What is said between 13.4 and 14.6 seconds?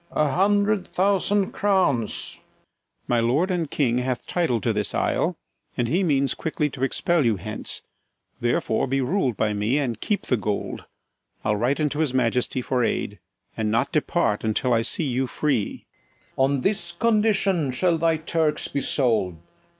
And not depart